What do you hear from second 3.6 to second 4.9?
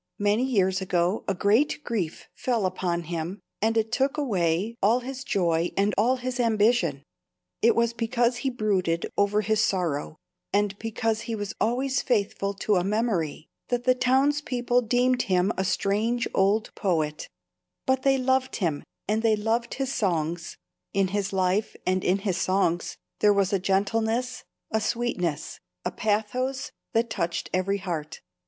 and it took away